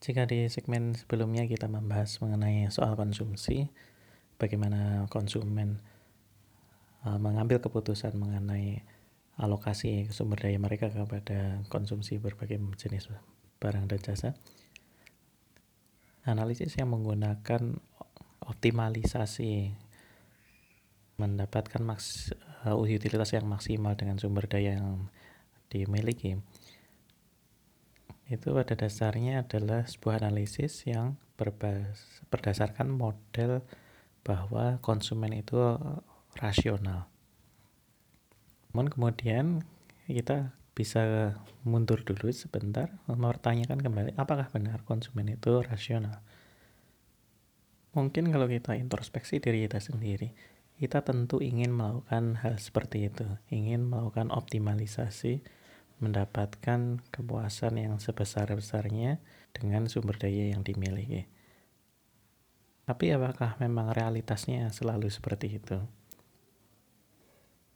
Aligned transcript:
Jika 0.00 0.24
di 0.24 0.48
segmen 0.48 0.96
sebelumnya 0.96 1.44
kita 1.44 1.68
membahas 1.68 2.24
mengenai 2.24 2.72
soal 2.72 2.96
konsumsi, 2.96 3.68
bagaimana 4.40 5.04
konsumen 5.12 5.84
uh, 7.04 7.20
mengambil 7.20 7.60
keputusan 7.60 8.16
mengenai 8.16 8.80
alokasi 9.36 10.08
sumber 10.08 10.40
daya 10.40 10.56
mereka 10.56 10.88
kepada 10.88 11.60
konsumsi 11.68 12.16
berbagai 12.16 12.56
jenis 12.80 13.12
barang 13.60 13.92
dan 13.92 14.00
jasa. 14.00 14.30
Analisis 16.24 16.80
yang 16.80 16.96
menggunakan 16.96 17.76
optimalisasi 18.40 19.76
mendapatkan 21.20 21.84
uh, 21.84 22.72
utilitas 22.72 23.36
yang 23.36 23.44
maksimal 23.44 24.00
dengan 24.00 24.16
sumber 24.16 24.48
daya 24.48 24.80
yang 24.80 25.12
dimiliki 25.68 26.40
itu 28.30 28.54
pada 28.54 28.78
dasarnya 28.78 29.42
adalah 29.42 29.90
sebuah 29.90 30.22
analisis 30.22 30.86
yang 30.86 31.18
berdasarkan 32.30 32.86
model 32.86 33.66
bahwa 34.22 34.78
konsumen 34.78 35.34
itu 35.34 35.58
rasional. 36.38 37.10
Namun 38.70 38.86
kemudian 38.86 39.66
kita 40.06 40.54
bisa 40.78 41.34
mundur 41.66 42.06
dulu 42.06 42.30
sebentar 42.30 42.88
mempertanyakan 43.10 43.82
kembali 43.82 44.10
apakah 44.14 44.46
benar 44.48 44.86
konsumen 44.86 45.34
itu 45.34 45.60
rasional. 45.66 46.22
Mungkin 47.90 48.30
kalau 48.30 48.46
kita 48.46 48.78
introspeksi 48.78 49.42
diri 49.42 49.66
kita 49.66 49.82
sendiri, 49.82 50.30
kita 50.78 51.02
tentu 51.02 51.42
ingin 51.42 51.74
melakukan 51.74 52.38
hal 52.38 52.62
seperti 52.62 53.10
itu, 53.10 53.26
ingin 53.50 53.90
melakukan 53.90 54.30
optimalisasi 54.30 55.42
mendapatkan 56.00 57.04
kepuasan 57.12 57.76
yang 57.76 58.00
sebesar-besarnya 58.00 59.20
dengan 59.52 59.86
sumber 59.86 60.16
daya 60.16 60.56
yang 60.56 60.64
dimiliki. 60.64 61.28
Tapi 62.88 63.14
apakah 63.14 63.54
memang 63.62 63.94
realitasnya 63.94 64.72
selalu 64.74 65.12
seperti 65.12 65.62
itu? 65.62 65.78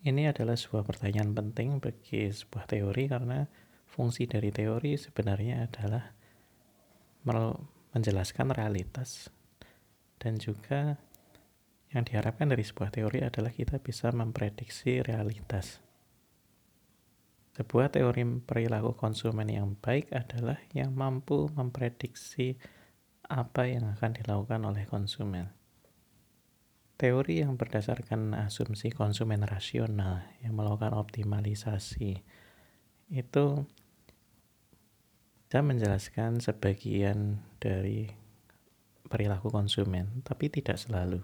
Ini 0.05 0.35
adalah 0.35 0.59
sebuah 0.59 0.85
pertanyaan 0.85 1.33
penting 1.33 1.79
bagi 1.79 2.29
sebuah 2.29 2.67
teori 2.69 3.09
karena 3.09 3.47
fungsi 3.89 4.27
dari 4.27 4.51
teori 4.51 4.99
sebenarnya 4.99 5.71
adalah 5.71 6.13
menjelaskan 7.95 8.53
realitas 8.53 9.33
dan 10.19 10.41
juga 10.41 10.99
yang 11.95 12.03
diharapkan 12.03 12.51
dari 12.51 12.67
sebuah 12.67 12.91
teori 12.91 13.23
adalah 13.23 13.55
kita 13.55 13.79
bisa 13.79 14.11
memprediksi 14.11 14.99
realitas. 14.99 15.84
Sebuah 17.55 17.95
teori 17.95 18.27
perilaku 18.43 18.99
konsumen 18.99 19.47
yang 19.47 19.79
baik 19.79 20.11
adalah 20.11 20.59
yang 20.75 20.91
mampu 20.91 21.47
memprediksi 21.55 22.59
apa 23.31 23.71
yang 23.71 23.95
akan 23.95 24.11
dilakukan 24.11 24.61
oleh 24.67 24.83
konsumen. 24.91 25.55
Teori 26.99 27.47
yang 27.47 27.55
berdasarkan 27.55 28.35
asumsi 28.35 28.91
konsumen 28.91 29.47
rasional 29.47 30.27
yang 30.43 30.59
melakukan 30.59 30.99
optimalisasi 30.99 32.27
itu 33.15 33.47
bisa 35.47 35.63
menjelaskan 35.63 36.43
sebagian 36.43 37.39
dari 37.63 38.11
perilaku 39.07 39.55
konsumen, 39.55 40.27
tapi 40.27 40.51
tidak 40.51 40.75
selalu. 40.75 41.23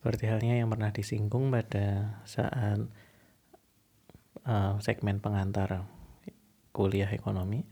Seperti 0.00 0.32
halnya 0.32 0.56
yang 0.56 0.72
pernah 0.72 0.88
disinggung 0.88 1.52
pada 1.52 2.16
saat 2.24 2.88
uh, 4.46 4.76
segmen 4.80 5.18
pengantar 5.18 5.84
kuliah 6.70 7.10
ekonomi 7.10 7.66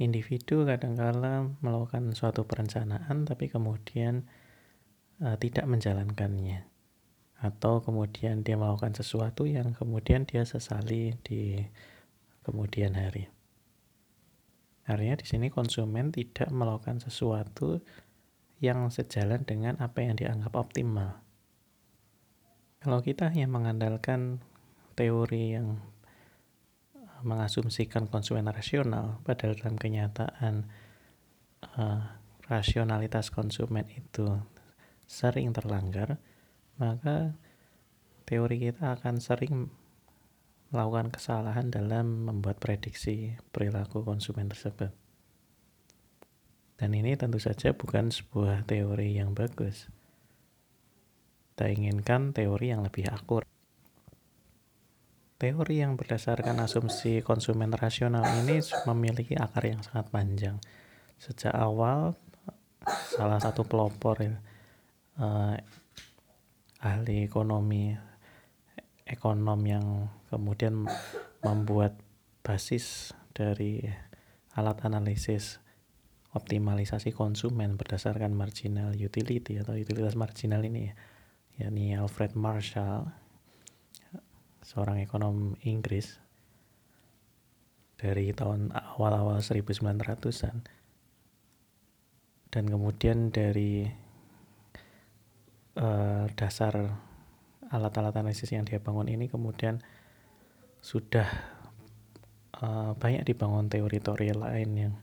individu 0.00 0.64
kadangkala 0.64 1.52
melakukan 1.60 2.12
suatu 2.16 2.48
perencanaan 2.48 3.28
tapi 3.28 3.52
kemudian 3.52 4.24
uh, 5.20 5.36
tidak 5.36 5.68
menjalankannya 5.68 6.70
atau 7.40 7.80
kemudian 7.80 8.44
dia 8.44 8.56
melakukan 8.60 8.92
sesuatu 8.92 9.48
yang 9.48 9.72
kemudian 9.72 10.28
dia 10.28 10.44
sesali 10.44 11.16
di 11.24 11.56
kemudian 12.44 12.92
hari. 12.96 13.32
Artinya 14.84 15.16
di 15.16 15.26
sini 15.28 15.48
konsumen 15.48 16.12
tidak 16.12 16.52
melakukan 16.52 17.00
sesuatu 17.00 17.80
yang 18.60 18.92
sejalan 18.92 19.40
dengan 19.48 19.80
apa 19.80 20.04
yang 20.04 20.20
dianggap 20.20 20.52
optimal. 20.52 21.24
Kalau 22.80 23.00
kita 23.00 23.32
hanya 23.32 23.48
mengandalkan 23.48 24.44
teori 25.00 25.56
yang 25.56 25.80
mengasumsikan 27.24 28.04
konsumen 28.12 28.44
rasional, 28.52 29.24
padahal 29.24 29.56
dalam 29.56 29.80
kenyataan 29.80 30.68
uh, 31.80 32.04
rasionalitas 32.44 33.32
konsumen 33.32 33.88
itu 33.96 34.28
sering 35.08 35.56
terlanggar, 35.56 36.20
maka 36.76 37.32
teori 38.28 38.60
kita 38.60 39.00
akan 39.00 39.24
sering 39.24 39.72
melakukan 40.70 41.10
kesalahan 41.10 41.72
dalam 41.72 42.30
membuat 42.30 42.60
prediksi 42.60 43.34
perilaku 43.50 44.04
konsumen 44.04 44.52
tersebut. 44.52 44.92
Dan 46.78 46.96
ini 46.96 47.16
tentu 47.18 47.36
saja 47.42 47.76
bukan 47.76 48.08
sebuah 48.08 48.64
teori 48.64 49.16
yang 49.16 49.36
bagus. 49.36 49.90
Kita 51.52 51.68
inginkan 51.68 52.32
teori 52.32 52.72
yang 52.72 52.86
lebih 52.86 53.10
akur. 53.12 53.49
Teori 55.40 55.80
yang 55.80 55.96
berdasarkan 55.96 56.60
asumsi 56.60 57.24
konsumen 57.24 57.72
rasional 57.72 58.20
ini 58.44 58.60
memiliki 58.84 59.32
akar 59.40 59.72
yang 59.72 59.80
sangat 59.80 60.12
panjang. 60.12 60.60
Sejak 61.16 61.56
awal, 61.56 62.12
salah 62.84 63.40
satu 63.40 63.64
pelopor 63.64 64.20
uh, 64.20 65.56
ahli 66.84 67.24
ekonomi, 67.24 67.96
ekonom 69.08 69.60
yang 69.64 70.12
kemudian 70.28 70.84
membuat 71.40 71.96
basis 72.44 73.16
dari 73.32 73.80
alat 74.52 74.76
analisis 74.84 75.56
optimalisasi 76.36 77.16
konsumen 77.16 77.80
berdasarkan 77.80 78.36
marginal 78.36 78.92
utility 78.92 79.56
atau 79.56 79.72
utilitas 79.72 80.14
marginal 80.20 80.60
ini 80.62 80.92
ya, 80.92 80.94
yakni 81.64 81.96
Alfred 81.96 82.36
Marshall 82.36 83.19
seorang 84.70 85.02
ekonom 85.02 85.58
Inggris 85.66 86.14
dari 87.98 88.30
tahun 88.30 88.70
awal-awal 88.70 89.42
1900-an 89.42 90.62
dan 92.54 92.64
kemudian 92.70 93.34
dari 93.34 93.90
uh, 95.74 96.30
dasar 96.38 96.74
alat-alat 97.66 98.14
analisis 98.14 98.54
yang 98.54 98.62
dia 98.62 98.78
bangun 98.78 99.10
ini 99.10 99.26
kemudian 99.26 99.82
sudah 100.78 101.26
uh, 102.62 102.94
banyak 102.94 103.26
dibangun 103.26 103.66
teori-teori 103.66 104.38
lain 104.38 104.70
yang 104.78 104.94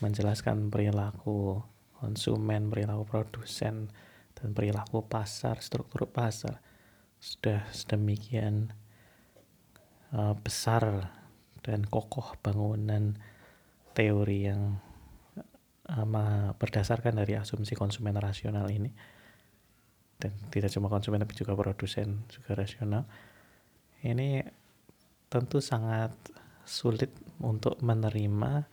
menjelaskan 0.00 0.72
perilaku 0.72 1.60
konsumen, 2.00 2.72
perilaku 2.72 3.04
produsen, 3.04 3.92
dan 4.34 4.48
perilaku 4.56 5.04
pasar, 5.04 5.60
struktur 5.60 6.08
pasar. 6.08 6.64
Sudah 7.22 7.62
sedemikian 7.70 8.74
uh, 10.12 10.34
besar 10.38 11.12
dan 11.62 11.86
kokoh 11.86 12.36
bangunan 12.42 13.16
teori 13.92 14.48
yang 14.48 14.80
uh, 15.88 16.52
berdasarkan 16.56 17.18
dari 17.18 17.36
asumsi 17.36 17.76
konsumen 17.76 18.16
rasional 18.16 18.68
ini. 18.68 18.92
Dan 20.16 20.32
tidak 20.54 20.70
cuma 20.70 20.86
konsumen 20.86 21.18
tapi 21.18 21.34
juga 21.34 21.58
produsen 21.58 22.22
juga 22.30 22.54
rasional. 22.54 23.02
Ini 24.02 24.46
tentu 25.26 25.58
sangat 25.58 26.14
sulit 26.62 27.10
untuk 27.42 27.82
menerima 27.82 28.68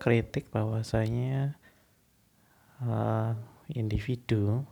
kritik 0.00 0.48
bahwasanya 0.54 1.58
uh, 2.80 3.34
individu 3.74 4.62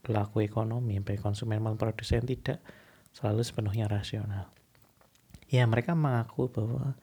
pelaku 0.00 0.44
ekonomi 0.44 1.00
baik 1.00 1.20
konsumen 1.24 1.60
maupun 1.60 1.80
produsen 1.80 2.24
tidak 2.24 2.60
selalu 3.14 3.42
sepenuhnya 3.42 3.86
rasional. 3.90 4.50
Ya, 5.50 5.66
mereka 5.66 5.98
mengaku 5.98 6.46
bahwa 6.46 6.94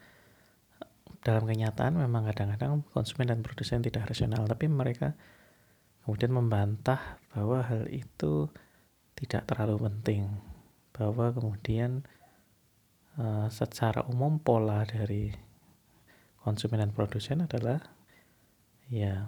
dalam 1.19 1.43
kenyataan 1.43 1.99
memang 1.99 2.23
kadang-kadang 2.31 2.87
konsumen 2.95 3.27
dan 3.27 3.39
produsen 3.43 3.83
tidak 3.83 4.07
rasional, 4.07 4.47
tapi 4.47 4.71
mereka 4.71 5.19
kemudian 6.07 6.31
membantah 6.31 7.19
bahwa 7.35 7.59
hal 7.67 7.91
itu 7.91 8.47
tidak 9.19 9.43
terlalu 9.51 9.91
penting, 9.91 10.31
bahwa 10.95 11.35
kemudian 11.35 12.07
uh, 13.19 13.51
secara 13.51 14.07
umum 14.07 14.39
pola 14.39 14.87
dari 14.87 15.35
konsumen 16.39 16.79
dan 16.79 16.95
produsen 16.95 17.43
adalah 17.43 17.83
ya 18.87 19.27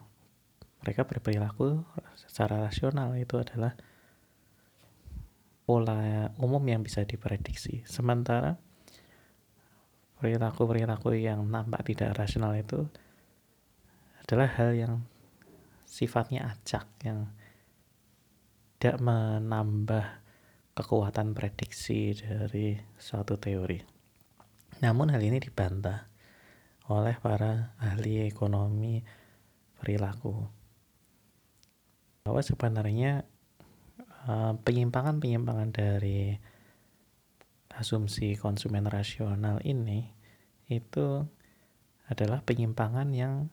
mereka 0.79 1.03
berperilaku 1.03 1.83
secara 2.15 2.63
rasional 2.63 3.11
itu 3.19 3.35
adalah 3.35 3.75
pola 5.69 6.33
umum 6.41 6.65
yang 6.65 6.81
bisa 6.81 7.05
diprediksi. 7.05 7.85
Sementara 7.85 8.57
perilaku-perilaku 10.17 11.13
yang 11.13 11.45
nampak 11.45 11.85
tidak 11.85 12.17
rasional 12.17 12.57
itu 12.57 12.89
adalah 14.25 14.49
hal 14.49 14.73
yang 14.73 14.93
sifatnya 15.85 16.49
acak 16.49 16.89
yang 17.05 17.29
tidak 18.81 18.97
menambah 18.97 20.25
kekuatan 20.73 21.37
prediksi 21.37 22.17
dari 22.17 22.73
suatu 22.97 23.37
teori. 23.37 23.77
Namun 24.81 25.13
hal 25.13 25.21
ini 25.21 25.37
dibantah 25.37 26.09
oleh 26.89 27.13
para 27.21 27.77
ahli 27.77 28.25
ekonomi 28.25 29.05
perilaku 29.77 30.33
bahwa 32.25 32.41
sebenarnya 32.41 33.29
penyimpangan-penyimpangan 34.65 35.69
dari 35.71 36.35
asumsi 37.71 38.35
konsumen 38.35 38.89
rasional 38.89 39.63
ini 39.63 40.03
itu 40.67 41.23
adalah 42.09 42.43
penyimpangan 42.43 43.09
yang 43.15 43.47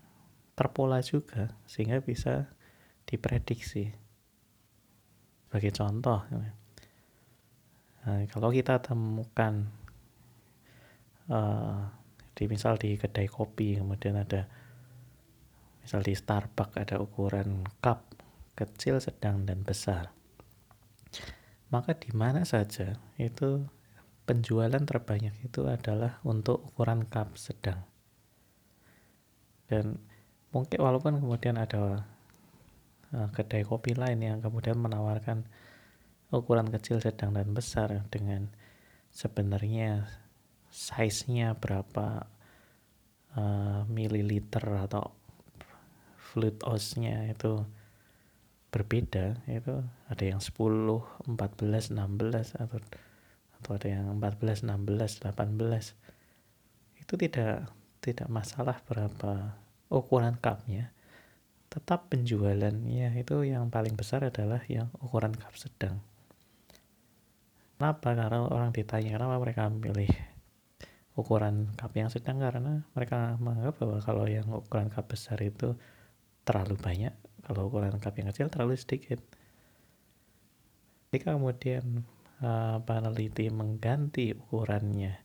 terpola 0.57 1.05
juga 1.05 1.53
sehingga 1.69 2.01
bisa 2.01 2.49
diprediksi. 3.05 3.93
Sebagai 5.47 5.71
contoh, 5.77 6.21
nah, 8.03 8.25
kalau 8.33 8.51
kita 8.51 8.83
temukan 8.83 9.71
uh, 11.31 11.87
di 12.37 12.45
misal 12.51 12.77
di 12.77 12.99
kedai 12.99 13.31
kopi 13.31 13.79
kemudian 13.79 14.21
ada 14.21 14.45
misal 15.81 16.03
di 16.03 16.13
Starbucks 16.19 16.77
ada 16.83 16.97
ukuran 16.99 17.63
cup 17.79 18.03
kecil, 18.57 18.99
sedang 18.99 19.45
dan 19.45 19.63
besar. 19.63 20.16
Maka 21.77 21.93
di 21.93 22.09
mana 22.17 22.41
saja 22.49 22.97
itu 23.21 23.61
penjualan 24.25 24.81
terbanyak 24.81 25.37
itu 25.45 25.69
adalah 25.69 26.17
untuk 26.25 26.73
ukuran 26.73 27.05
cup 27.05 27.37
sedang. 27.37 27.85
Dan 29.69 30.01
mungkin 30.57 30.81
walaupun 30.81 31.21
kemudian 31.21 31.61
ada 31.61 32.09
uh, 33.13 33.29
kedai 33.29 33.61
kopi 33.69 33.93
lain 33.93 34.25
yang 34.25 34.41
kemudian 34.41 34.81
menawarkan 34.81 35.45
ukuran 36.33 36.73
kecil, 36.73 36.97
sedang 36.97 37.37
dan 37.37 37.53
besar 37.53 37.93
dengan 38.09 38.49
sebenarnya 39.13 40.09
size-nya 40.73 41.53
berapa 41.61 42.25
uh, 43.37 43.85
mililiter 43.85 44.65
atau 44.65 45.13
fluid 46.17 46.57
oz-nya 46.65 47.29
itu 47.29 47.69
berbeda 48.77 49.41
itu 49.49 49.81
ada 50.13 50.25
yang 50.29 50.37
10, 50.37 50.53
14, 50.53 51.33
16 51.33 51.97
atau 52.61 52.77
atau 53.57 53.71
ada 53.73 53.89
yang 53.89 54.21
14, 54.21 54.69
16, 54.69 55.25
18 55.25 57.01
itu 57.01 57.15
tidak 57.17 57.73
tidak 58.05 58.29
masalah 58.29 58.77
berapa 58.85 59.57
ukuran 59.89 60.37
cupnya. 60.37 60.93
Tetap 61.73 62.13
penjualannya 62.13 63.17
itu 63.17 63.49
yang 63.49 63.73
paling 63.73 63.97
besar 63.97 64.29
adalah 64.29 64.61
yang 64.69 64.93
ukuran 65.01 65.33
cup 65.33 65.57
sedang. 65.57 66.05
Kenapa? 67.81 68.13
Karena 68.13 68.45
orang 68.45 68.77
ditanya 68.77 69.17
kenapa 69.17 69.37
mereka 69.41 69.73
memilih 69.73 70.13
ukuran 71.17 71.73
cup 71.81 71.97
yang 71.97 72.13
sedang? 72.13 72.45
Karena 72.45 72.85
mereka 72.93 73.41
menganggap 73.41 73.81
bahwa 73.81 73.99
kalau 74.05 74.25
yang 74.29 74.47
ukuran 74.53 74.93
cup 74.93 75.09
besar 75.09 75.41
itu 75.41 75.75
terlalu 76.47 76.79
banyak 76.79 77.15
kalau 77.47 77.71
ukuran 77.71 77.95
cup 78.03 78.19
yang 78.19 78.35
kecil 78.35 78.51
terlalu 78.51 78.75
sedikit 78.75 79.23
jika 81.15 81.39
kemudian 81.39 82.03
uh, 82.43 82.83
peneliti 82.83 83.49
mengganti 83.49 84.35
ukurannya 84.35 85.23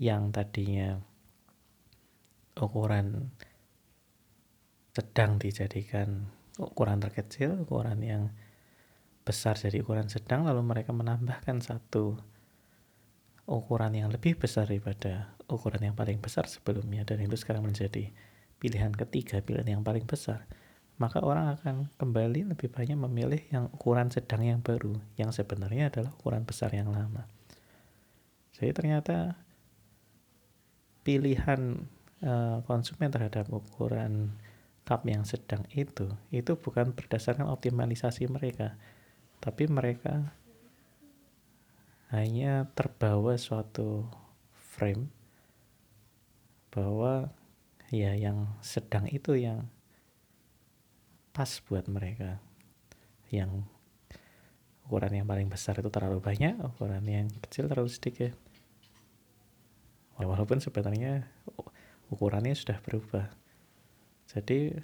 yang 0.00 0.32
tadinya 0.32 0.98
ukuran 2.56 3.30
sedang 4.92 5.40
dijadikan 5.40 6.28
ukuran 6.60 7.00
terkecil, 7.00 7.64
ukuran 7.64 8.00
yang 8.04 8.22
besar 9.24 9.56
jadi 9.56 9.80
ukuran 9.80 10.12
sedang, 10.12 10.44
lalu 10.44 10.60
mereka 10.60 10.92
menambahkan 10.92 11.64
satu 11.64 12.20
ukuran 13.48 13.96
yang 13.96 14.12
lebih 14.12 14.36
besar 14.36 14.68
daripada 14.68 15.32
ukuran 15.48 15.80
yang 15.80 15.96
paling 15.96 16.20
besar 16.20 16.44
sebelumnya, 16.44 17.08
dan 17.08 17.24
itu 17.24 17.38
sekarang 17.40 17.64
menjadi 17.64 18.12
pilihan 18.60 18.92
ketiga, 18.92 19.40
pilihan 19.40 19.80
yang 19.80 19.82
paling 19.86 20.04
besar. 20.04 20.44
Maka 21.00 21.24
orang 21.24 21.56
akan 21.58 21.88
kembali 21.98 22.52
lebih 22.52 22.68
banyak 22.68 22.94
memilih 22.94 23.42
yang 23.50 23.72
ukuran 23.72 24.12
sedang 24.12 24.44
yang 24.44 24.60
baru, 24.60 24.96
yang 25.18 25.32
sebenarnya 25.32 25.88
adalah 25.88 26.12
ukuran 26.16 26.44
besar 26.44 26.70
yang 26.72 26.92
lama. 26.92 27.26
Jadi 28.54 28.70
ternyata 28.70 29.34
pilihan 31.02 31.82
Eh, 32.22 32.58
konsumen 32.70 33.10
terhadap 33.10 33.50
ukuran 33.50 34.30
cup 34.86 35.02
yang 35.10 35.26
sedang 35.26 35.66
itu 35.74 36.06
itu 36.30 36.54
bukan 36.54 36.94
berdasarkan 36.94 37.50
optimalisasi 37.50 38.30
mereka 38.30 38.78
tapi 39.42 39.66
mereka 39.66 40.30
hanya 42.14 42.70
terbawa 42.78 43.34
suatu 43.34 44.06
frame 44.54 45.10
bahwa 46.70 47.34
ya 47.90 48.14
yang 48.14 48.54
sedang 48.62 49.10
itu 49.10 49.34
yang 49.34 49.66
pas 51.32 51.48
buat 51.64 51.88
mereka 51.88 52.38
yang 53.32 53.64
ukuran 54.84 55.24
yang 55.24 55.26
paling 55.26 55.48
besar 55.48 55.80
itu 55.80 55.88
terlalu 55.88 56.20
banyak 56.20 56.60
ukuran 56.60 57.04
yang 57.08 57.28
kecil 57.48 57.66
terlalu 57.66 57.88
sedikit 57.88 58.36
walaupun 60.20 60.60
sebenarnya 60.60 61.26
ukurannya 62.12 62.52
sudah 62.52 62.78
berubah. 62.84 63.32
Jadi 64.28 64.76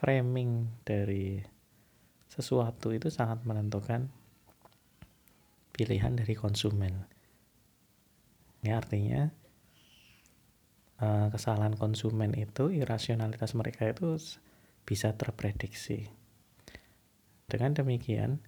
framing 0.00 0.80
dari 0.84 1.40
sesuatu 2.28 2.90
itu 2.90 3.12
sangat 3.12 3.44
menentukan 3.44 4.08
pilihan 5.76 6.16
dari 6.16 6.34
konsumen. 6.34 7.04
Ini 8.64 8.70
artinya 8.72 9.28
eh, 11.00 11.26
kesalahan 11.28 11.76
konsumen 11.76 12.32
itu, 12.32 12.72
irasionalitas 12.72 13.52
mereka 13.52 13.88
itu 13.88 14.16
bisa 14.84 15.16
terprediksi. 15.16 16.08
Dengan 17.44 17.76
demikian, 17.76 18.40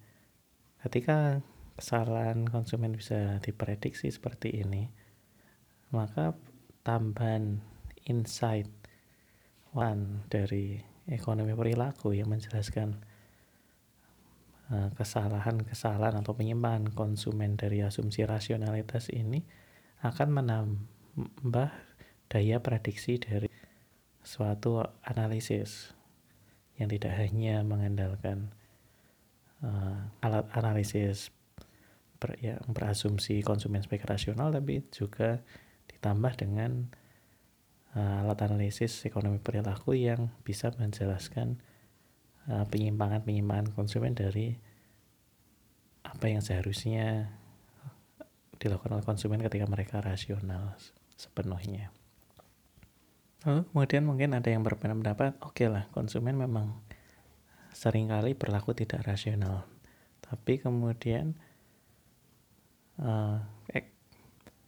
ketika 0.85 1.41
kesalahan 1.77 2.45
konsumen 2.49 2.97
bisa 2.97 3.37
diprediksi 3.41 4.09
seperti 4.09 4.61
ini, 4.61 4.89
maka 5.93 6.33
tambahan 6.81 7.61
insight 8.09 8.69
one 9.75 10.25
dari 10.31 10.81
ekonomi 11.07 11.53
perilaku 11.53 12.17
yang 12.17 12.33
menjelaskan 12.33 12.97
uh, 14.73 14.89
kesalahan-kesalahan 14.97 16.19
atau 16.19 16.33
penyimpangan 16.33 16.91
konsumen 16.91 17.55
dari 17.55 17.85
asumsi 17.85 18.25
rasionalitas 18.25 19.13
ini 19.13 19.43
akan 20.03 20.29
menambah 20.29 21.69
daya 22.27 22.57
prediksi 22.59 23.17
dari 23.17 23.49
suatu 24.21 24.83
analisis 25.07 25.96
yang 26.77 26.89
tidak 26.89 27.13
hanya 27.17 27.65
mengandalkan 27.65 28.53
uh, 29.65 30.09
alat 30.21 30.45
analisis 30.53 31.33
ber, 32.21 32.37
yang 32.41 32.61
berasumsi 32.69 33.41
konsumen 33.41 33.81
sebagai 33.81 34.05
rasional 34.09 34.53
tapi 34.53 34.85
juga 34.93 35.41
ditambah 35.89 36.33
dengan 36.37 36.89
uh, 37.97 38.21
alat 38.25 38.39
analisis 38.45 39.05
ekonomi 39.09 39.41
perilaku 39.41 39.97
yang 39.97 40.29
bisa 40.45 40.69
menjelaskan 40.77 41.57
uh, 42.49 42.65
penyimpangan-penyimpangan 42.69 43.73
konsumen 43.73 44.13
dari 44.13 44.57
apa 46.05 46.25
yang 46.31 46.39
seharusnya 46.39 47.35
dilakukan 48.57 48.97
oleh 48.97 49.05
konsumen 49.05 49.43
ketika 49.43 49.69
mereka 49.69 50.01
rasional 50.01 50.73
sepenuhnya. 51.13 51.93
Lalu 53.45 53.61
kemudian 53.69 54.03
mungkin 54.07 54.29
ada 54.33 54.49
yang 54.49 54.65
berpendapat, 54.65 55.37
oke 55.43 55.53
okay 55.53 55.67
lah 55.69 55.85
konsumen 55.93 56.33
memang 56.39 56.73
sering 57.75 58.09
kali 58.09 58.33
berlaku 58.33 58.73
tidak 58.73 59.05
rasional. 59.05 59.69
Tapi 60.25 60.57
kemudian 60.57 61.37
uh, 62.97 63.37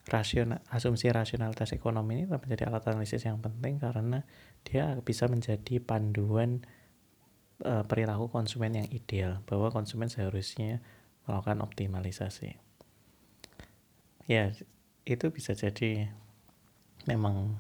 rasional, 0.10 0.60
asumsi 0.74 1.08
rasionalitas 1.14 1.72
ekonomi 1.72 2.22
ini 2.22 2.26
menjadi 2.26 2.68
alat 2.68 2.86
analisis 2.90 3.24
yang 3.24 3.40
penting 3.40 3.78
karena 3.78 4.26
dia 4.66 4.98
bisa 5.06 5.30
menjadi 5.30 5.78
panduan 5.80 6.66
uh, 7.64 7.86
perilaku 7.86 8.28
konsumen 8.34 8.76
yang 8.76 8.88
ideal 8.90 9.46
bahwa 9.46 9.70
konsumen 9.70 10.10
seharusnya 10.10 10.82
melakukan 11.30 11.62
optimalisasi. 11.62 12.58
Ya, 14.26 14.54
itu 15.06 15.26
bisa 15.34 15.58
jadi 15.58 16.14
memang 17.10 17.58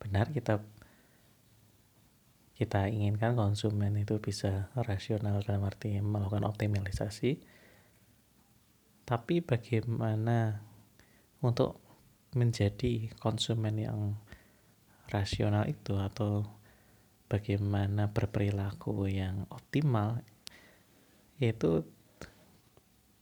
benar 0.00 0.32
kita 0.32 0.64
kita 2.60 2.92
inginkan 2.92 3.32
konsumen 3.40 3.96
itu 3.96 4.20
bisa 4.20 4.68
rasional 4.76 5.40
dalam 5.40 5.64
arti 5.64 5.96
melakukan 5.96 6.44
optimalisasi. 6.44 7.40
Tapi 9.08 9.40
bagaimana 9.40 10.60
untuk 11.40 11.80
menjadi 12.36 13.08
konsumen 13.16 13.80
yang 13.80 14.00
rasional 15.08 15.72
itu 15.72 15.96
atau 15.96 16.44
bagaimana 17.32 18.12
berperilaku 18.12 19.08
yang 19.08 19.48
optimal 19.48 20.20
itu 21.40 21.88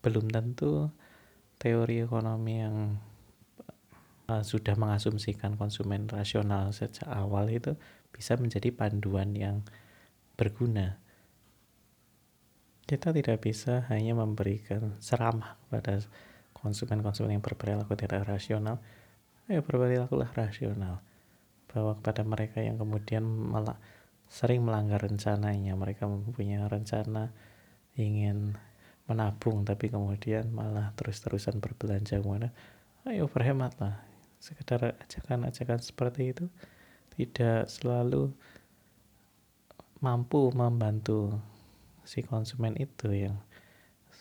belum 0.03 0.35
tentu 0.35 0.91
teori 1.63 2.03
ekonomi 2.03 2.59
yang 2.59 2.99
uh, 4.29 4.45
sudah 4.45 4.77
mengasumsikan 4.77 5.57
konsumen 5.57 6.07
rasional 6.07 6.71
sejak 6.71 7.09
awal 7.09 7.49
itu 7.49 7.75
bisa 8.13 8.37
menjadi 8.37 8.71
panduan 8.71 9.33
yang 9.35 9.65
berguna. 10.37 11.01
Kita 12.89 13.13
tidak 13.13 13.45
bisa 13.45 13.85
hanya 13.93 14.17
memberikan 14.17 14.97
seramah 14.97 15.61
pada 15.69 16.01
konsumen-konsumen 16.57 17.37
yang 17.37 17.45
berperilaku 17.45 17.93
tidak 17.99 18.25
rasional, 18.25 18.81
ayo 19.53 19.61
berperilakulah 19.61 20.33
rasional. 20.33 21.05
Bahwa 21.69 22.01
kepada 22.01 22.25
mereka 22.25 22.65
yang 22.65 22.81
kemudian 22.81 23.29
malah 23.29 23.77
sering 24.25 24.65
melanggar 24.65 25.05
rencananya, 25.05 25.77
mereka 25.77 26.09
mempunyai 26.09 26.65
rencana 26.65 27.29
ingin 27.99 28.57
menabung 29.09 29.65
tapi 29.65 29.89
kemudian 29.89 30.53
malah 30.53 30.93
terus-terusan 30.95 31.65
berbelanja 31.65 32.21
mana 32.21 32.53
ayo 33.09 33.25
berhematlah 33.25 34.08
sekedar 34.39 34.95
ajakan-ajakan 35.03 35.83
seperti 35.83 36.35
itu 36.35 36.47
tidak 37.19 37.67
selalu 37.67 38.31
mampu 39.99 40.55
membantu 40.55 41.35
si 42.07 42.23
konsumen 42.23 42.79
itu 42.79 43.11
yang 43.11 43.37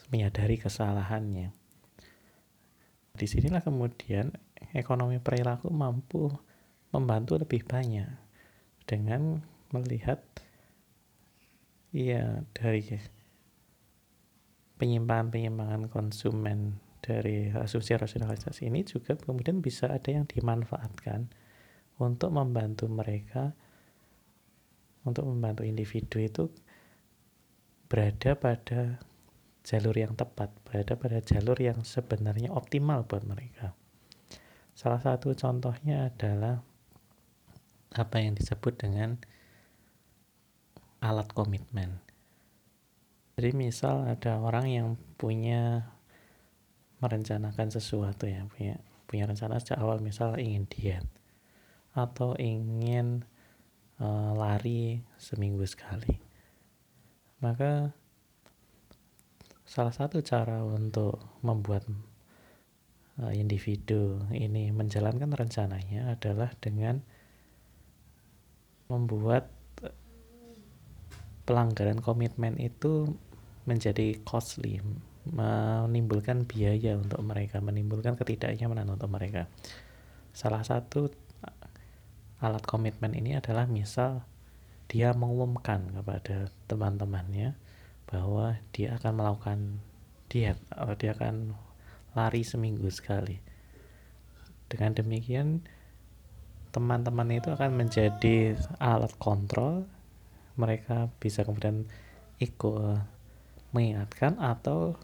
menyadari 0.10 0.58
kesalahannya. 0.58 1.54
Di 3.14 3.26
sinilah 3.26 3.62
kemudian 3.62 4.34
ekonomi 4.74 5.22
perilaku 5.22 5.70
mampu 5.70 6.34
membantu 6.90 7.38
lebih 7.38 7.66
banyak 7.66 8.10
dengan 8.90 9.44
melihat 9.70 10.24
ya 11.92 12.42
dari 12.56 12.98
penyimpangan-penyimpangan 14.78 15.90
konsumen 15.90 16.80
dari 17.08 17.48
asumsi 17.56 17.96
rasionalisasi 17.96 18.68
ini 18.68 18.84
juga 18.84 19.16
kemudian 19.16 19.64
bisa 19.64 19.88
ada 19.88 20.12
yang 20.12 20.28
dimanfaatkan 20.28 21.32
untuk 22.04 22.36
membantu 22.36 22.92
mereka 22.92 23.56
untuk 25.08 25.24
membantu 25.24 25.64
individu 25.64 26.20
itu 26.20 26.44
berada 27.88 28.36
pada 28.36 29.00
jalur 29.64 29.96
yang 29.96 30.12
tepat, 30.20 30.52
berada 30.68 31.00
pada 31.00 31.24
jalur 31.24 31.56
yang 31.56 31.80
sebenarnya 31.88 32.52
optimal 32.52 33.08
buat 33.08 33.24
mereka. 33.24 33.72
Salah 34.76 35.00
satu 35.00 35.32
contohnya 35.32 36.12
adalah 36.12 36.60
apa 37.96 38.20
yang 38.20 38.36
disebut 38.36 38.76
dengan 38.76 39.16
alat 41.00 41.32
komitmen. 41.32 42.04
Jadi 43.40 43.56
misal 43.56 44.04
ada 44.12 44.44
orang 44.44 44.68
yang 44.68 44.88
punya 45.16 45.94
merencanakan 46.98 47.70
sesuatu 47.70 48.26
ya 48.26 48.46
punya 48.50 48.82
punya 49.08 49.30
rencana 49.30 49.62
sejak 49.62 49.80
awal 49.80 50.02
misal 50.04 50.36
ingin 50.36 50.68
diet 50.68 51.06
atau 51.96 52.38
ingin 52.38 53.26
uh, 53.98 54.34
lari 54.38 55.02
seminggu 55.18 55.66
sekali. 55.66 56.20
Maka 57.42 57.94
salah 59.66 59.94
satu 59.94 60.22
cara 60.22 60.62
untuk 60.66 61.22
membuat 61.42 61.86
uh, 63.22 63.34
individu 63.34 64.22
ini 64.34 64.70
menjalankan 64.74 65.34
rencananya 65.34 66.14
adalah 66.14 66.54
dengan 66.62 67.02
membuat 68.88 69.52
pelanggaran 71.48 72.04
komitmen 72.04 72.60
itu 72.60 73.08
menjadi 73.64 74.20
costly 74.28 74.84
menimbulkan 75.34 76.48
biaya 76.48 76.96
untuk 76.96 77.20
mereka, 77.24 77.60
menimbulkan 77.60 78.16
ketidaknyamanan 78.16 78.88
untuk 78.88 79.12
mereka. 79.12 79.52
Salah 80.32 80.62
satu 80.64 81.12
alat 82.38 82.64
komitmen 82.64 83.18
ini 83.18 83.34
adalah 83.34 83.66
misal 83.66 84.22
dia 84.88 85.12
mengumumkan 85.12 85.90
kepada 85.92 86.48
teman-temannya 86.70 87.58
bahwa 88.08 88.56
dia 88.72 88.96
akan 88.96 89.14
melakukan 89.20 89.60
diet 90.32 90.60
atau 90.72 90.96
dia 90.96 91.12
akan 91.18 91.58
lari 92.16 92.42
seminggu 92.46 92.88
sekali. 92.88 93.42
Dengan 94.68 94.96
demikian 94.96 95.64
teman-teman 96.72 97.36
itu 97.36 97.52
akan 97.52 97.72
menjadi 97.74 98.56
alat 98.78 99.12
kontrol 99.18 99.88
mereka 100.60 101.08
bisa 101.22 101.46
kemudian 101.46 101.88
ikut 102.42 103.02
mengingatkan 103.72 104.38
atau 104.42 104.98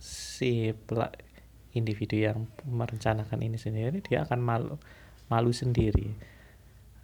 si 0.00 0.72
individu 1.74 2.16
yang 2.16 2.48
merencanakan 2.64 3.44
ini 3.44 3.58
sendiri 3.60 4.00
dia 4.00 4.24
akan 4.24 4.40
malu 4.40 4.74
malu 5.28 5.52
sendiri 5.52 6.16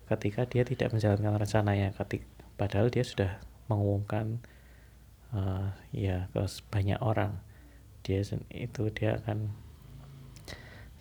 ketika 0.08 0.48
dia 0.48 0.64
tidak 0.64 0.92
menjalankan 0.92 1.36
rencananya 1.36 1.92
ketika 1.92 2.26
padahal 2.54 2.88
dia 2.88 3.02
sudah 3.02 3.40
mengumumkan 3.66 4.38
uh, 5.34 5.74
ya 5.90 6.30
ke 6.30 6.42
banyak 6.70 7.00
orang. 7.02 7.40
Dia 8.04 8.20
itu 8.52 8.82
dia 8.92 9.16
akan 9.16 9.50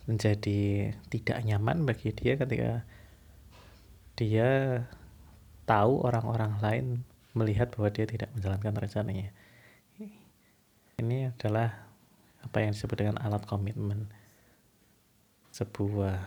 menjadi 0.07 0.91
tidak 1.07 1.37
nyaman 1.43 1.87
bagi 1.87 2.11
dia 2.11 2.35
ketika 2.35 2.83
dia 4.19 4.83
tahu 5.63 6.03
orang-orang 6.03 6.59
lain 6.59 6.85
melihat 7.33 7.71
bahwa 7.75 7.89
dia 7.91 8.05
tidak 8.07 8.29
menjalankan 8.35 8.75
rencananya. 8.75 9.29
Ini 11.01 11.33
adalah 11.33 11.82
apa 12.43 12.57
yang 12.59 12.75
disebut 12.75 12.97
dengan 12.99 13.17
alat 13.23 13.43
komitmen 13.47 14.11
sebuah 15.55 16.17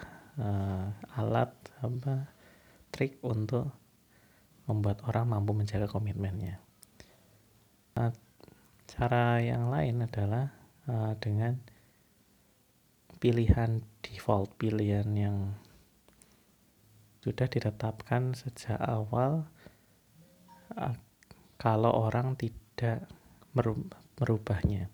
uh, 0.41 0.89
alat 1.21 1.53
apa 1.85 2.33
trik 2.91 3.21
untuk 3.21 3.69
membuat 4.67 5.05
orang 5.07 5.31
mampu 5.31 5.53
menjaga 5.53 5.87
komitmennya 5.87 6.59
uh, 8.01 8.11
cara 8.89 9.45
yang 9.45 9.69
lain 9.69 10.03
adalah 10.03 10.51
uh, 10.89 11.13
dengan 11.21 11.61
pilihan 13.21 13.85
default 14.01 14.57
pilihan 14.57 15.09
yang 15.17 15.57
sudah 17.27 17.51
ditetapkan 17.51 18.39
sejak 18.39 18.79
awal 18.79 19.51
uh, 20.79 20.95
kalau 21.57 21.91
orang 21.91 22.37
tidak 22.37 23.09
merubahnya. 24.21 24.93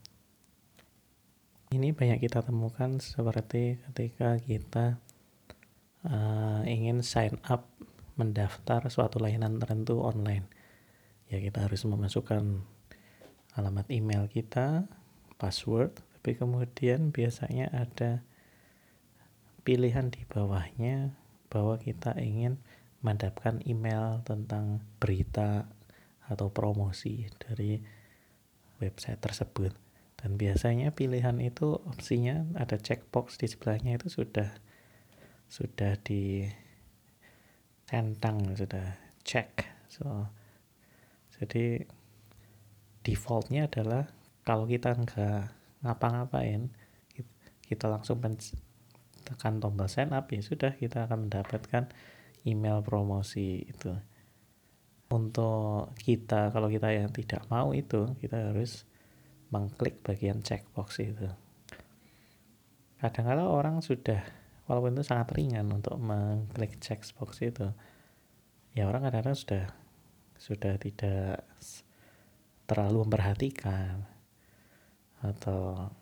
Ini 1.72 1.96
banyak 1.96 2.28
kita 2.28 2.44
temukan 2.44 3.00
seperti 3.00 3.80
ketika 3.80 4.36
kita 4.36 5.00
uh, 6.04 6.60
ingin 6.68 7.00
sign 7.00 7.40
up 7.48 7.64
mendaftar 8.20 8.84
suatu 8.92 9.16
layanan 9.16 9.56
tertentu 9.56 10.04
online. 10.04 10.44
Ya 11.32 11.40
kita 11.40 11.64
harus 11.64 11.80
memasukkan 11.88 12.60
alamat 13.56 13.88
email 13.88 14.28
kita, 14.28 14.84
password, 15.40 15.96
tapi 16.20 16.36
kemudian 16.36 17.08
biasanya 17.08 17.72
ada 17.72 18.20
pilihan 19.64 20.12
di 20.12 20.28
bawahnya 20.28 21.16
bahwa 21.48 21.80
kita 21.80 22.20
ingin 22.20 22.60
mendapatkan 23.00 23.64
email 23.64 24.20
tentang 24.28 24.84
berita 25.00 25.72
atau 26.28 26.52
promosi 26.52 27.32
dari 27.40 27.80
website 28.76 29.24
tersebut 29.24 29.81
dan 30.22 30.38
biasanya 30.38 30.94
pilihan 30.94 31.34
itu 31.42 31.82
opsinya 31.82 32.46
ada 32.54 32.78
checkbox 32.78 33.42
di 33.42 33.50
sebelahnya 33.50 33.98
itu 33.98 34.06
sudah 34.06 34.54
sudah 35.50 35.98
di 35.98 36.46
centang 37.90 38.54
sudah 38.54 38.94
check. 39.26 39.66
So 39.90 40.30
jadi 41.34 41.82
defaultnya 43.02 43.66
adalah 43.66 44.06
kalau 44.46 44.70
kita 44.70 44.94
nggak 44.94 45.42
ngapa-ngapain 45.82 46.70
kita 47.66 47.90
langsung 47.90 48.22
tekan 49.26 49.58
tombol 49.58 49.90
sign 49.90 50.14
up 50.14 50.30
ya 50.30 50.38
sudah 50.38 50.78
kita 50.78 51.10
akan 51.10 51.26
mendapatkan 51.26 51.90
email 52.46 52.78
promosi 52.78 53.66
itu. 53.66 53.90
Untuk 55.10 55.98
kita 55.98 56.54
kalau 56.54 56.70
kita 56.70 56.94
yang 56.94 57.10
tidak 57.10 57.42
mau 57.50 57.74
itu 57.74 58.06
kita 58.22 58.54
harus 58.54 58.86
mengklik 59.52 60.00
bagian 60.00 60.40
checkbox 60.40 61.04
itu 61.04 61.28
kadang-kadang 62.98 63.50
orang 63.52 63.76
sudah 63.84 64.24
walaupun 64.66 64.96
itu 64.96 65.04
sangat 65.04 65.28
ringan 65.36 65.68
untuk 65.68 66.00
mengklik 66.00 66.80
checkbox 66.80 67.44
itu 67.44 67.68
ya 68.72 68.88
orang 68.88 69.04
kadang-kadang 69.04 69.36
sudah 69.36 69.64
sudah 70.40 70.74
tidak 70.80 71.44
terlalu 72.66 73.04
memperhatikan 73.04 74.08
atau 75.22 75.92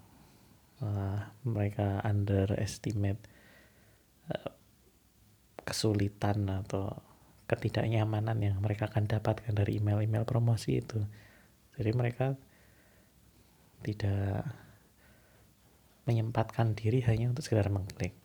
uh, 0.80 1.19
mereka 1.45 2.00
underestimate 2.07 3.21
kesulitan 5.71 6.50
atau 6.50 6.90
ketidaknyamanan 7.47 8.38
yang 8.42 8.57
mereka 8.59 8.90
akan 8.90 9.07
dapatkan 9.07 9.54
dari 9.54 9.78
email-email 9.78 10.26
promosi 10.26 10.83
itu. 10.83 10.99
Jadi 11.78 11.90
mereka 11.95 12.35
tidak 13.80 14.44
menyempatkan 16.08 16.75
diri 16.75 17.04
hanya 17.06 17.30
untuk 17.30 17.44
sekedar 17.44 17.70
mengklik. 17.70 18.16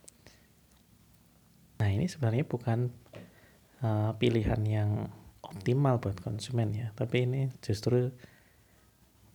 Nah 1.77 1.89
ini 1.91 2.07
sebenarnya 2.07 2.47
bukan 2.47 2.89
uh, 3.83 4.15
pilihan 4.15 4.61
yang 4.65 5.11
optimal 5.45 6.01
buat 6.01 6.17
konsumen 6.23 6.73
ya, 6.73 6.89
tapi 6.97 7.27
ini 7.27 7.51
justru 7.61 8.09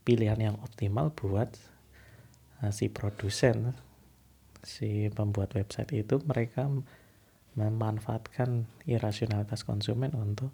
pilihan 0.02 0.40
yang 0.40 0.56
optimal 0.64 1.12
buat 1.14 1.54
uh, 2.64 2.72
si 2.72 2.90
produsen, 2.90 3.76
si 4.64 5.12
pembuat 5.12 5.54
website 5.54 5.92
itu 5.94 6.18
mereka 6.24 6.66
memanfaatkan 7.54 8.66
irasionalitas 8.86 9.62
konsumen 9.66 10.14
untuk 10.16 10.50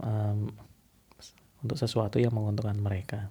um, 0.00 0.50
untuk 1.58 1.76
sesuatu 1.76 2.22
yang 2.22 2.34
menguntungkan 2.34 2.78
mereka. 2.78 3.30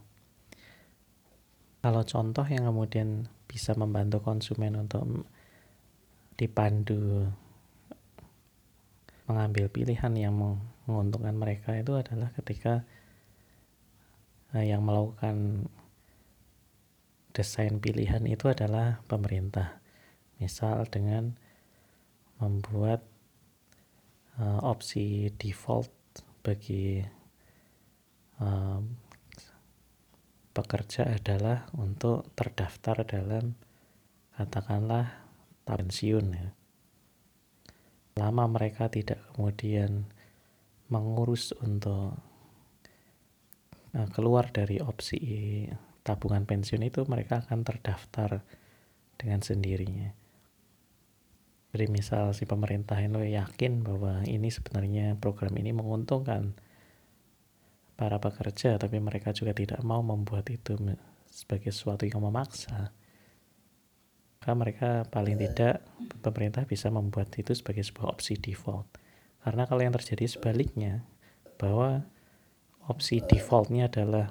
Kalau 1.88 2.04
contoh 2.04 2.44
yang 2.44 2.68
kemudian 2.68 3.32
bisa 3.48 3.72
membantu 3.80 4.20
konsumen 4.20 4.76
untuk 4.76 5.24
dipandu 6.36 7.32
mengambil 9.24 9.72
pilihan 9.72 10.12
yang 10.20 10.36
menguntungkan 10.84 11.32
mereka 11.40 11.80
itu 11.80 11.96
adalah 11.96 12.36
ketika 12.36 12.84
eh, 14.52 14.68
yang 14.68 14.84
melakukan 14.84 15.72
desain 17.32 17.80
pilihan 17.80 18.28
itu 18.28 18.52
adalah 18.52 19.00
pemerintah. 19.08 19.80
Misal 20.44 20.92
dengan 20.92 21.40
membuat 22.44 23.00
uh, 24.44 24.60
opsi 24.60 25.32
default 25.40 25.88
bagi 26.44 27.00
uh, 28.44 28.84
pekerja 30.58 31.06
adalah 31.06 31.70
untuk 31.78 32.34
terdaftar 32.34 33.06
dalam 33.06 33.54
katakanlah 34.34 35.22
pensiun 35.70 36.26
ya. 36.34 36.50
Lama 38.18 38.50
mereka 38.50 38.90
tidak 38.90 39.22
kemudian 39.38 40.10
mengurus 40.90 41.54
untuk 41.62 42.18
uh, 43.94 44.10
keluar 44.10 44.50
dari 44.50 44.82
opsi 44.82 45.20
tabungan 46.02 46.50
pensiun 46.50 46.82
itu 46.82 47.06
mereka 47.06 47.46
akan 47.46 47.62
terdaftar 47.62 48.42
dengan 49.22 49.46
sendirinya. 49.46 50.10
Jadi 51.78 51.86
misal 51.94 52.34
si 52.34 52.48
pemerintah 52.50 52.98
ini 52.98 53.38
yakin 53.38 53.86
bahwa 53.86 54.26
ini 54.26 54.50
sebenarnya 54.50 55.20
program 55.20 55.54
ini 55.60 55.76
menguntungkan 55.76 56.58
para 57.98 58.22
pekerja, 58.22 58.78
tapi 58.78 59.02
mereka 59.02 59.34
juga 59.34 59.58
tidak 59.58 59.82
mau 59.82 60.06
membuat 60.06 60.48
itu 60.54 60.78
sebagai 61.28 61.74
sesuatu 61.74 62.06
yang 62.06 62.22
memaksa. 62.22 62.94
Maka 64.38 64.52
mereka 64.54 64.90
paling 65.10 65.36
tidak 65.42 65.82
pemerintah 66.22 66.64
bisa 66.64 66.94
membuat 66.94 67.34
itu 67.36 67.58
sebagai 67.58 67.82
sebuah 67.82 68.14
opsi 68.14 68.38
default. 68.38 68.86
Karena 69.42 69.66
kalau 69.66 69.82
yang 69.82 69.98
terjadi 69.98 70.30
sebaliknya, 70.30 71.04
bahwa 71.58 72.06
opsi 72.86 73.20
defaultnya 73.26 73.90
adalah 73.90 74.30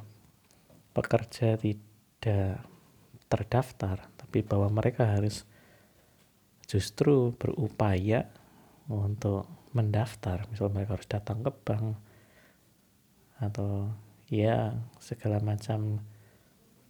pekerja 0.94 1.58
tidak 1.58 2.62
terdaftar, 3.26 4.06
tapi 4.14 4.46
bahwa 4.46 4.70
mereka 4.70 5.11
harus 5.11 5.42
justru 6.70 7.35
berupaya 7.35 8.30
untuk 8.87 9.46
mendaftar 9.75 10.46
misal 10.50 10.73
mereka 10.73 10.99
harus 10.99 11.11
datang 11.11 11.42
ke 11.44 11.52
bank 11.52 11.99
atau 13.37 13.92
ya 14.27 14.75
segala 14.99 15.38
macam 15.38 16.03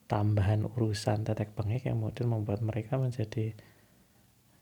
tambahan 0.07 0.63
urusan 0.63 1.27
tetek 1.27 1.53
bengek 1.59 1.91
yang 1.91 1.99
kemudian 1.99 2.31
membuat 2.31 2.63
mereka 2.63 2.97
menjadi 2.97 3.53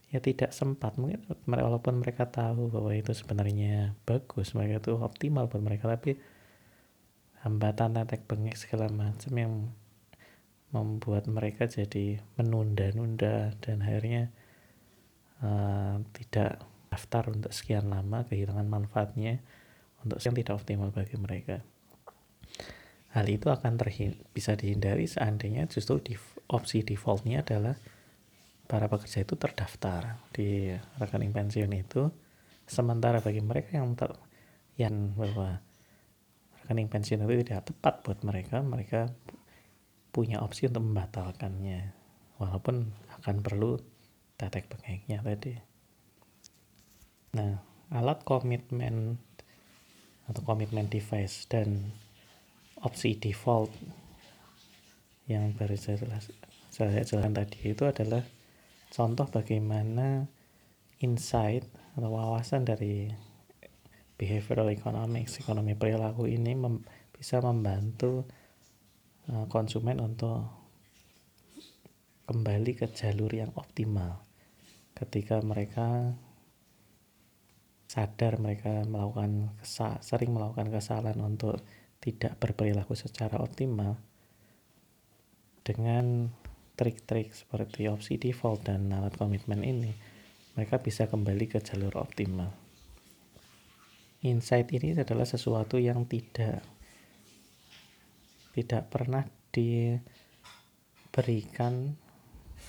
ya 0.08 0.18
tidak 0.24 0.56
sempat. 0.56 0.96
Mungkin 0.96 1.28
walaupun 1.44 2.00
mereka 2.00 2.28
tahu 2.32 2.72
bahwa 2.72 2.92
itu 2.96 3.12
sebenarnya 3.12 3.92
bagus 4.08 4.56
mereka 4.56 4.80
itu 4.80 4.96
optimal 4.96 5.46
buat 5.52 5.60
mereka 5.60 5.90
tapi 5.92 6.16
hambatan 7.44 8.00
tetek 8.00 8.24
bengek 8.24 8.56
segala 8.56 8.88
macam 8.88 9.32
yang 9.36 9.52
membuat 10.72 11.30
mereka 11.30 11.70
jadi 11.70 12.18
menunda-nunda 12.34 13.54
dan 13.62 13.78
akhirnya 13.84 14.32
uh, 15.44 16.02
tidak 16.16 16.66
daftar 16.90 17.30
untuk 17.30 17.52
sekian 17.54 17.90
lama 17.90 18.26
kehilangan 18.26 18.66
manfaatnya 18.66 19.38
untuk 20.02 20.18
yang 20.24 20.34
tidak 20.34 20.54
optimal 20.58 20.90
bagi 20.90 21.14
mereka 21.14 21.62
hal 23.14 23.26
itu 23.30 23.46
akan 23.46 23.78
bisa 24.34 24.58
dihindari 24.58 25.06
seandainya 25.06 25.70
justru 25.70 26.02
di 26.02 26.14
opsi 26.50 26.82
defaultnya 26.82 27.46
adalah 27.46 27.78
para 28.66 28.90
pekerja 28.90 29.22
itu 29.22 29.38
terdaftar 29.38 30.18
di 30.34 30.74
rekening 30.98 31.30
pensiun 31.30 31.72
itu 31.78 32.10
sementara 32.66 33.22
bagi 33.22 33.38
mereka 33.38 33.78
yang 33.78 33.94
ter 33.94 34.10
yang 34.74 35.14
bahwa 35.14 35.62
rekening 36.64 36.90
pensiun 36.90 37.22
itu 37.22 37.46
tidak 37.46 37.70
tepat 37.70 38.02
buat 38.02 38.18
mereka 38.26 38.66
mereka 38.66 39.14
punya 40.10 40.42
opsi 40.42 40.66
untuk 40.66 40.82
membatalkannya 40.82 41.94
walaupun 42.38 42.90
akan 43.22 43.36
perlu 43.42 43.78
tetek 44.38 44.66
bengeknya 44.70 45.22
tadi. 45.22 45.54
Nah, 47.34 47.58
alat 47.90 48.22
komitmen 48.22 49.18
atau 50.30 50.40
komitmen 50.46 50.86
device 50.86 51.46
dan 51.50 51.94
opsi 52.84 53.16
default 53.16 53.72
yang 55.24 55.56
baru 55.56 55.72
saya, 55.80 55.96
saya 56.68 57.00
jelaskan 57.00 57.32
tadi 57.32 57.72
itu 57.72 57.88
adalah 57.88 58.20
contoh 58.92 59.24
bagaimana 59.32 60.28
insight 61.00 61.64
atau 61.96 62.12
wawasan 62.12 62.68
dari 62.68 63.08
behavioral 64.20 64.68
economics, 64.70 65.40
ekonomi 65.40 65.72
perilaku 65.74 66.28
ini 66.28 66.52
mem 66.54 66.84
bisa 67.14 67.40
membantu 67.40 68.28
uh, 69.32 69.48
konsumen 69.48 69.96
untuk 69.98 70.44
kembali 72.28 72.72
ke 72.76 72.92
jalur 72.92 73.32
yang 73.32 73.52
optimal. 73.56 74.20
Ketika 74.92 75.40
mereka 75.40 76.14
sadar 77.88 78.42
mereka 78.42 78.82
melakukan 78.84 79.54
sering 80.02 80.34
melakukan 80.34 80.68
kesalahan 80.68 81.20
untuk 81.22 81.62
tidak 82.04 82.36
berperilaku 82.36 82.92
secara 82.92 83.40
optimal 83.40 83.96
dengan 85.64 86.28
trik-trik 86.76 87.32
seperti 87.32 87.88
opsi 87.88 88.20
default 88.20 88.68
dan 88.68 88.92
alat 88.92 89.16
komitmen 89.16 89.64
ini 89.64 89.96
mereka 90.52 90.84
bisa 90.84 91.08
kembali 91.08 91.48
ke 91.48 91.64
jalur 91.64 91.96
optimal 91.96 92.52
insight 94.20 94.68
ini 94.76 94.92
adalah 94.92 95.24
sesuatu 95.24 95.80
yang 95.80 96.04
tidak 96.04 96.60
tidak 98.52 98.92
pernah 98.92 99.24
diberikan 99.48 100.04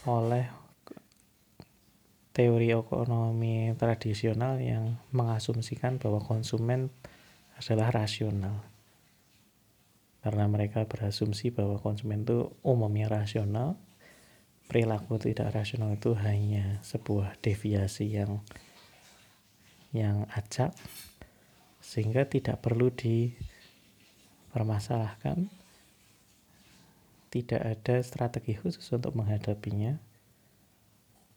oleh 0.08 0.65
teori 2.36 2.67
ekonomi 2.76 3.71
tradisional 3.80 4.60
yang 4.60 5.00
mengasumsikan 5.15 5.95
bahwa 5.95 6.19
konsumen 6.19 6.91
adalah 7.56 8.04
rasional. 8.04 8.74
Karena 10.25 10.49
mereka 10.49 10.89
berasumsi 10.89 11.53
bahwa 11.53 11.77
konsumen 11.77 12.25
itu 12.25 12.49
umumnya 12.65 13.05
rasional, 13.05 13.77
perilaku 14.65 15.21
tidak 15.21 15.53
rasional 15.53 15.93
itu 15.93 16.17
hanya 16.17 16.81
sebuah 16.81 17.38
deviasi 17.45 18.09
yang 18.09 18.41
yang 19.93 20.25
acak 20.33 20.73
sehingga 21.77 22.25
tidak 22.25 22.57
perlu 22.65 22.89
dipermasalahkan. 22.89 25.45
Tidak 27.29 27.61
ada 27.61 28.01
strategi 28.01 28.57
khusus 28.57 28.89
untuk 28.97 29.13
menghadapinya. 29.13 29.93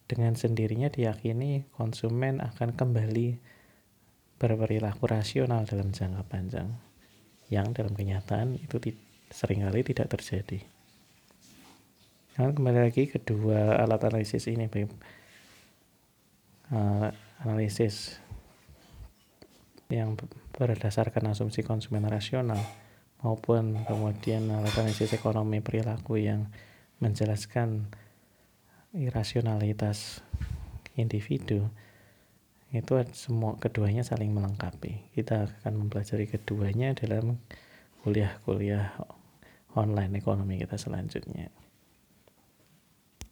Dengan 0.08 0.32
sendirinya 0.32 0.88
diyakini 0.88 1.68
konsumen 1.76 2.40
akan 2.40 2.72
kembali 2.72 3.36
berperilaku 4.40 5.04
rasional 5.04 5.68
dalam 5.68 5.92
jangka 5.92 6.24
panjang 6.24 6.88
yang 7.48 7.72
dalam 7.72 7.96
kenyataan 7.96 8.60
itu 8.60 8.76
sering 9.32 9.64
kali 9.64 9.84
tidak 9.84 10.08
terjadi. 10.12 10.60
Nah, 12.38 12.54
kembali 12.54 12.80
lagi 12.86 13.10
kedua 13.10 13.82
alat 13.82 13.98
analisis 14.06 14.46
ini 14.46 14.70
uh, 16.70 17.10
analisis 17.42 18.22
yang 19.90 20.14
berdasarkan 20.54 21.32
asumsi 21.32 21.64
konsumen 21.64 22.04
rasional 22.06 22.60
maupun 23.24 23.82
kemudian 23.88 24.46
alat 24.54 24.76
analisis 24.78 25.16
ekonomi 25.16 25.58
perilaku 25.58 26.20
yang 26.20 26.46
menjelaskan 27.02 27.90
irasionalitas 28.94 30.22
individu 30.94 31.66
itu 32.72 33.00
semua 33.16 33.56
keduanya 33.56 34.04
saling 34.04 34.32
melengkapi. 34.32 35.12
Kita 35.16 35.48
akan 35.62 35.86
mempelajari 35.86 36.28
keduanya 36.28 36.92
dalam 36.92 37.40
kuliah-kuliah 38.04 38.92
online 39.76 40.18
ekonomi 40.18 40.58
kita 40.58 40.80
selanjutnya 40.80 41.52